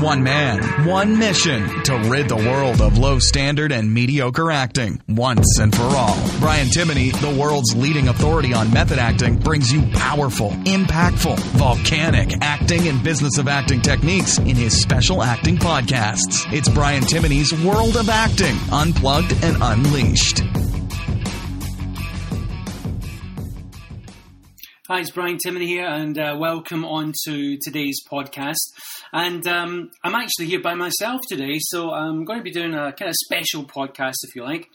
[0.00, 5.58] One man, one mission to rid the world of low standard and mediocre acting once
[5.58, 6.16] and for all.
[6.38, 12.88] Brian Timoney, the world's leading authority on method acting, brings you powerful, impactful, volcanic acting
[12.88, 16.50] and business of acting techniques in his special acting podcasts.
[16.50, 20.59] It's Brian Timoney's World of Acting, Unplugged and Unleashed.
[24.90, 28.56] Hi, it's Brian Timoney here, and uh, welcome on to today's podcast.
[29.12, 32.92] And um, I'm actually here by myself today, so I'm going to be doing a
[32.92, 34.68] kind of special podcast, if you like,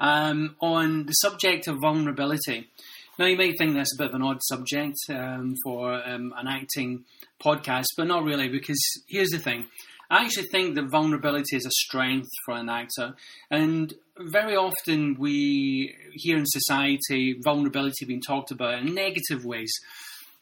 [0.00, 2.68] um, on the subject of vulnerability.
[3.16, 6.48] Now, you may think that's a bit of an odd subject um, for um, an
[6.48, 7.04] acting
[7.40, 9.66] podcast, but not really, because here's the thing.
[10.10, 13.14] I actually think that vulnerability is a strength for an actor,
[13.50, 19.72] and very often we hear in society vulnerability being talked about in negative ways.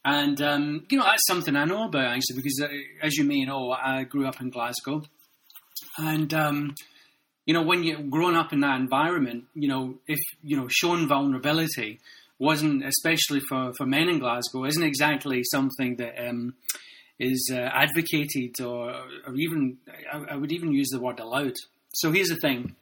[0.05, 2.69] And, um, you know, that's something I know about actually, because uh,
[3.03, 5.03] as you may know, I grew up in Glasgow.
[5.99, 6.75] And, um,
[7.45, 11.09] you know, when you're growing up in that environment, you know, if, you know, showing
[11.09, 12.01] vulnerability
[12.39, 16.55] wasn't, especially for, for men in Glasgow, isn't exactly something that um,
[17.19, 18.91] is uh, advocated or,
[19.27, 19.79] or even,
[20.13, 21.57] I, I would even use the word allowed.
[21.93, 22.77] So here's the thing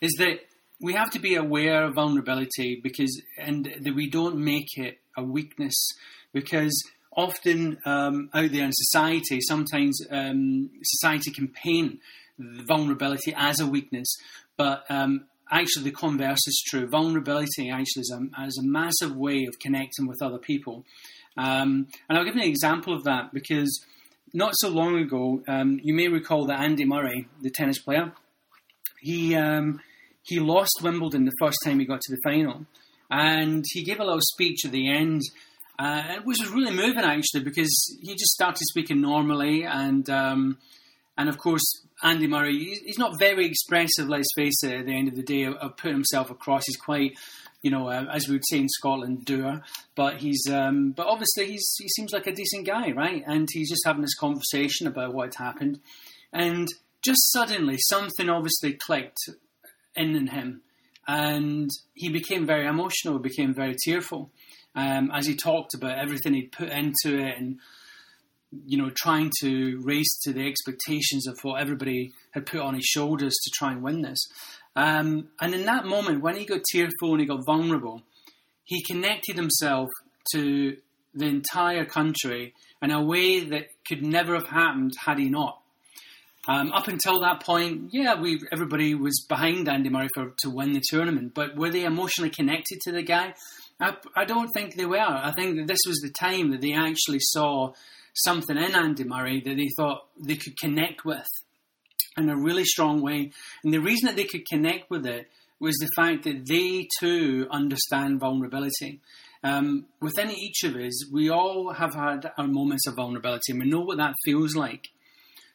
[0.00, 0.40] is that
[0.80, 5.22] we have to be aware of vulnerability because and that we don't make it a
[5.22, 5.74] weakness
[6.32, 6.82] because
[7.16, 12.00] often um, out there in society sometimes um, society can paint
[12.38, 14.16] vulnerability as a weakness
[14.56, 19.44] but um, actually the converse is true vulnerability actually is a, is a massive way
[19.44, 20.84] of connecting with other people
[21.36, 23.84] um, and i'll give you an example of that because
[24.32, 28.12] not so long ago um, you may recall that andy murray the tennis player
[29.00, 29.80] he um,
[30.22, 32.66] he lost Wimbledon the first time he got to the final,
[33.10, 35.22] and he gave a little speech at the end.
[35.78, 40.58] Uh, which was really moving actually because he just started speaking normally and um,
[41.16, 41.62] and of course
[42.02, 45.44] Andy Murray he's not very expressive let's face it at the end of the day
[45.44, 47.12] of, of putting himself across he's quite
[47.62, 49.62] you know uh, as we would say in Scotland dour
[49.94, 53.70] but he's um, but obviously he's he seems like a decent guy right and he's
[53.70, 55.80] just having this conversation about what had happened
[56.32, 56.68] and
[57.02, 59.18] just suddenly something obviously clicked
[59.96, 60.62] in in him.
[61.08, 64.30] And he became very emotional, became very tearful
[64.74, 67.58] um, as he talked about everything he'd put into it and,
[68.66, 72.84] you know, trying to raise to the expectations of what everybody had put on his
[72.84, 74.20] shoulders to try and win this.
[74.80, 78.00] Um, and in that moment, when he got tearful and he got vulnerable,
[78.64, 79.88] he connected himself
[80.32, 80.74] to
[81.14, 85.60] the entire country in a way that could never have happened had he not.
[86.48, 90.72] Um, up until that point, yeah, we everybody was behind Andy Murray for, to win
[90.72, 93.34] the tournament, but were they emotionally connected to the guy?
[93.78, 94.98] I, I don't think they were.
[94.98, 97.74] I think that this was the time that they actually saw
[98.14, 101.28] something in Andy Murray that they thought they could connect with
[102.16, 103.32] in a really strong way.
[103.64, 105.28] And the reason that they could connect with it
[105.58, 109.00] was the fact that they too understand vulnerability.
[109.42, 113.68] Um, within each of us, we all have had our moments of vulnerability, and we
[113.68, 114.88] know what that feels like.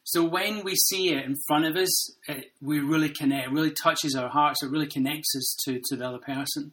[0.08, 3.48] So when we see it in front of us, it, we really connect.
[3.48, 4.62] It really touches our hearts.
[4.62, 6.72] It really connects us to, to the other person.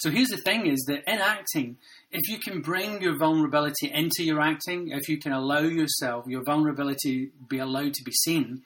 [0.00, 1.78] So here's the thing: is that in acting,
[2.10, 6.44] if you can bring your vulnerability into your acting, if you can allow yourself your
[6.44, 8.62] vulnerability be allowed to be seen,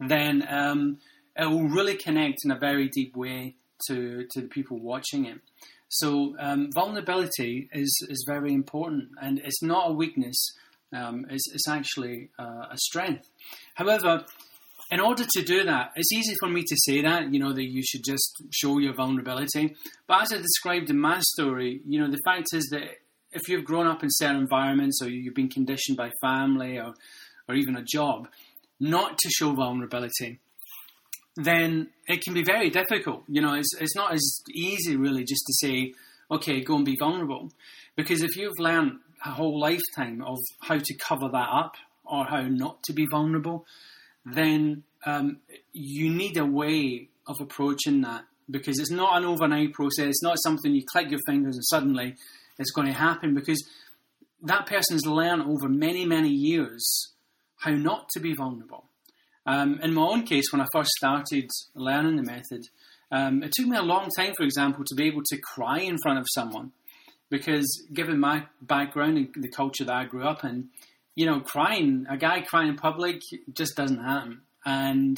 [0.00, 0.98] then um,
[1.36, 3.54] it will really connect in a very deep way
[3.86, 5.38] to to the people watching it.
[5.88, 10.36] So um, vulnerability is is very important, and it's not a weakness.
[10.90, 13.28] Um, it's, it's actually uh, a strength.
[13.74, 14.24] However,
[14.90, 17.64] in order to do that, it's easy for me to say that, you know, that
[17.64, 19.76] you should just show your vulnerability.
[20.06, 22.88] But as I described in my story, you know, the fact is that
[23.32, 26.94] if you've grown up in certain environments or you've been conditioned by family or,
[27.46, 28.28] or even a job
[28.80, 30.38] not to show vulnerability,
[31.36, 33.24] then it can be very difficult.
[33.28, 35.94] You know, it's, it's not as easy really just to say,
[36.30, 37.50] okay, go and be vulnerable.
[37.96, 41.74] Because if you've learned a whole lifetime of how to cover that up,
[42.08, 43.66] or how not to be vulnerable,
[44.24, 45.38] then um,
[45.72, 50.06] you need a way of approaching that because it's not an overnight process.
[50.06, 52.16] It's not something you click your fingers and suddenly
[52.58, 53.62] it's going to happen because
[54.42, 57.12] that person has learned over many, many years
[57.58, 58.84] how not to be vulnerable.
[59.46, 62.62] Um, in my own case, when I first started learning the method,
[63.10, 65.96] um, it took me a long time, for example, to be able to cry in
[66.02, 66.72] front of someone
[67.30, 70.68] because given my background and the culture that I grew up in,
[71.14, 73.20] you know, crying, a guy crying in public
[73.52, 74.42] just doesn't happen.
[74.64, 75.16] And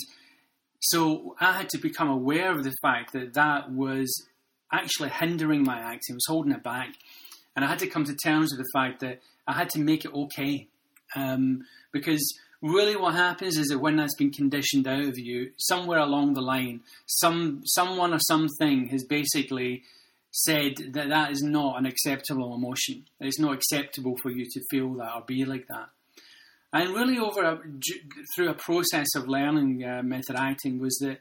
[0.81, 4.11] so I had to become aware of the fact that that was
[4.73, 6.95] actually hindering my acting, was holding it back.
[7.55, 10.05] And I had to come to terms with the fact that I had to make
[10.05, 10.69] it okay.
[11.17, 11.63] Um,
[11.93, 16.35] because really what happens is that when that's been conditioned out of you, somewhere along
[16.35, 19.83] the line, some someone or something has basically
[20.33, 23.05] said that that is not an acceptable emotion.
[23.19, 25.89] It's not acceptable for you to feel that or be like that.
[26.73, 27.59] And really, over a,
[28.35, 31.19] through a process of learning uh, method acting, was that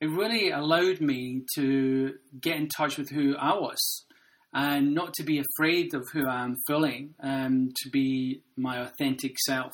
[0.00, 4.04] it really allowed me to get in touch with who I was
[4.52, 9.38] and not to be afraid of who I am fully, um, to be my authentic
[9.38, 9.72] self.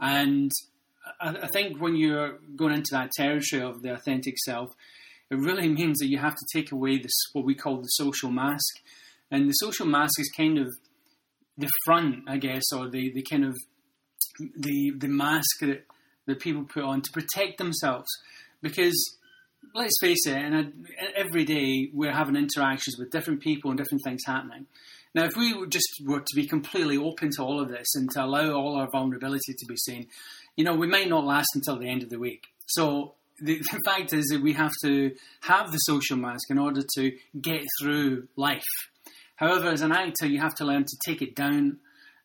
[0.00, 0.50] And
[1.20, 4.70] I, I think when you're going into that territory of the authentic self,
[5.30, 8.30] it really means that you have to take away this what we call the social
[8.30, 8.80] mask.
[9.30, 10.68] And the social mask is kind of
[11.56, 13.56] the front, I guess, or the, the kind of
[14.56, 15.84] the the mask that,
[16.26, 18.08] that people put on to protect themselves.
[18.60, 19.18] Because
[19.74, 20.86] let's face it, and
[21.16, 24.66] every day we're having interactions with different people and different things happening.
[25.14, 28.24] Now, if we just were to be completely open to all of this and to
[28.24, 30.08] allow all our vulnerability to be seen,
[30.56, 32.46] you know, we might not last until the end of the week.
[32.66, 36.82] So the, the fact is that we have to have the social mask in order
[36.96, 38.62] to get through life.
[39.36, 41.78] However, as an actor, you have to learn to take it down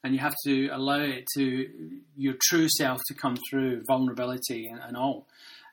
[0.03, 1.67] and you have to allow it to
[2.15, 5.27] your true self to come through vulnerability and, and all.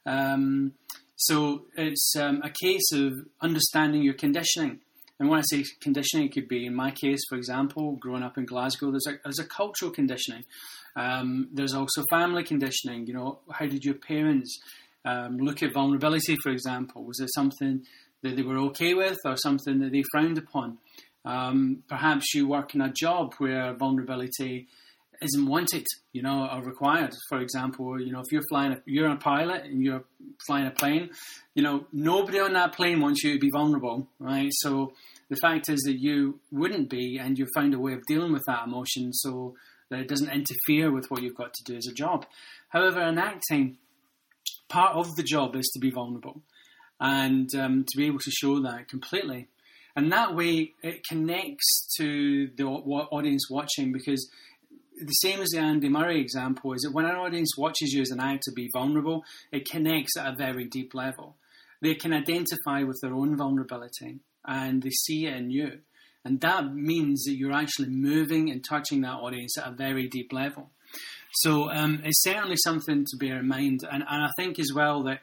[0.04, 0.72] Um,
[1.16, 4.80] so it's um, a case of understanding your conditioning.
[5.18, 8.36] And when I say conditioning, it could be, in my case, for example, growing up
[8.36, 10.44] in Glasgow, there's a, there's a cultural conditioning.
[10.94, 13.06] Um, there's also family conditioning.
[13.06, 14.58] You know, how did your parents
[15.06, 17.04] um, look at vulnerability, for example?
[17.04, 17.84] Was it something
[18.22, 20.78] that they were okay with or something that they frowned upon?
[21.24, 24.68] Um, perhaps you work in a job where vulnerability
[25.22, 27.14] isn't wanted, you know, or required.
[27.28, 30.04] For example, you know, if you're flying, a, you're a pilot and you're
[30.46, 31.10] flying a plane,
[31.54, 34.50] you know, nobody on that plane wants you to be vulnerable, right?
[34.52, 34.92] So
[35.28, 38.42] the fact is that you wouldn't be, and you find a way of dealing with
[38.46, 39.54] that emotion so
[39.90, 42.26] that it doesn't interfere with what you've got to do as a job.
[42.68, 43.78] However, in acting,
[44.68, 46.42] part of the job is to be vulnerable
[47.00, 49.48] and um, to be able to show that completely.
[49.94, 54.28] And that way, it connects to the audience watching because
[54.98, 58.10] the same as the Andy Murray example is that when an audience watches you as
[58.10, 61.36] an actor be vulnerable, it connects at a very deep level.
[61.82, 65.80] They can identify with their own vulnerability and they see it in you.
[66.24, 70.32] And that means that you're actually moving and touching that audience at a very deep
[70.32, 70.70] level.
[71.34, 73.80] So um, it's certainly something to bear in mind.
[73.90, 75.20] And, and, I think as well that,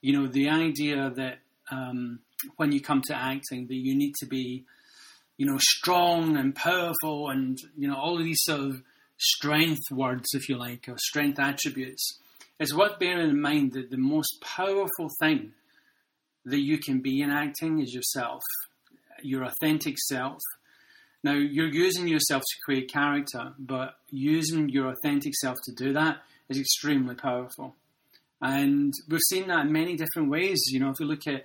[0.00, 1.38] you know, the idea that
[1.70, 2.20] um,
[2.56, 4.64] when you come to acting, that you need to be,
[5.38, 8.82] you know, strong and powerful and, you know, all of these sort of
[9.18, 12.18] strength words, if you like, or strength attributes,
[12.58, 15.52] it's worth bearing in mind that the most powerful thing
[16.44, 18.42] that you can be in acting is yourself,
[19.22, 20.40] your authentic self.
[21.22, 26.18] Now, you're using yourself to create character, but using your authentic self to do that
[26.48, 27.74] is extremely powerful.
[28.40, 30.60] And we've seen that in many different ways.
[30.66, 31.44] You know, if you look at,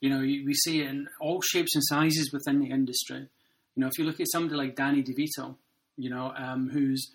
[0.00, 3.26] you know, we see it in all shapes and sizes within the industry.
[3.74, 5.56] You know, if you look at somebody like Danny DeVito,
[5.98, 7.10] you know, um, who's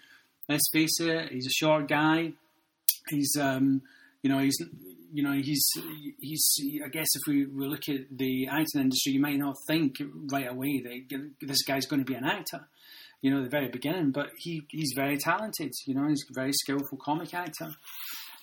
[0.50, 2.34] let's face it, he's a short guy.
[3.10, 3.82] He's um,
[4.22, 4.58] you know he's
[5.12, 5.64] you know he's
[6.20, 9.96] he's I guess if we, we look at the acting industry, you might not think
[10.32, 12.68] right away that this guy's going to be an actor.
[13.22, 15.72] You know, at the very beginning, but he, he's very talented.
[15.88, 17.70] You know, he's a very skillful comic actor.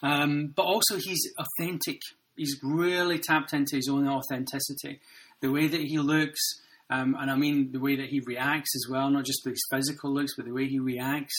[0.02, 2.00] Um, but also, he's authentic.
[2.35, 5.00] He's really tapped into his own authenticity.
[5.42, 6.40] The way that he looks,
[6.90, 10.12] um, and I mean the way that he reacts as well, not just his physical
[10.12, 11.37] looks, but the way he reacts,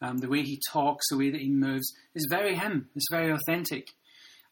[0.00, 2.88] um, the way he talks, the way that he moves, is very him.
[2.94, 3.88] It's very authentic.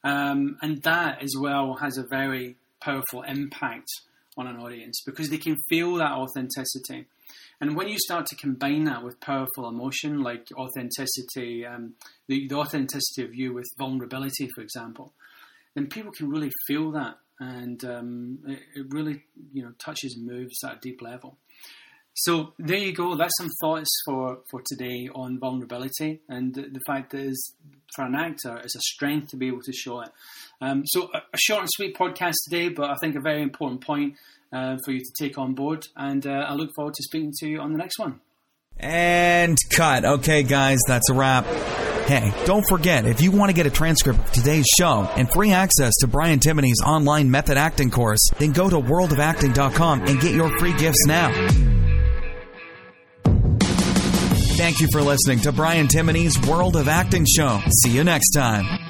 [0.05, 3.89] Um, and that as well has a very powerful impact
[4.37, 7.07] on an audience because they can feel that authenticity.
[7.61, 11.95] And when you start to combine that with powerful emotion, like authenticity, um,
[12.29, 15.15] the, the authenticity of you with vulnerability, for example,
[15.75, 20.27] then people can really feel that and um, it, it, really you know touches and
[20.27, 21.39] moves at a deep level.
[22.19, 23.15] So there you go.
[23.15, 27.55] That's some thoughts for, for today on vulnerability and the, the fact that is
[27.95, 30.09] for an actor it's a strength to be able to show it.
[30.63, 33.83] Um, so a, a, short and sweet podcast today, but I think a very important
[33.83, 34.15] point
[34.51, 35.85] uh, for you to take on board.
[35.95, 38.21] And uh, I look forward to speaking to you on the next one.
[38.79, 40.05] And cut.
[40.07, 41.47] Okay, guys, that's a wrap.
[42.07, 45.51] Hey, don't forget, if you want to get a transcript of today's show and free
[45.51, 50.57] access to Brian Timoney's online method acting course, then go to worldofacting.com and get your
[50.61, 51.33] free gifts now.
[54.57, 57.61] Thank you for listening to Brian Timoney's World of Acting show.
[57.83, 58.86] See you next time.